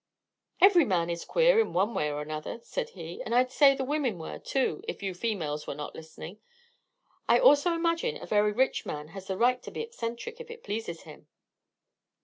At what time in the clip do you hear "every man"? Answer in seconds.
0.59-1.11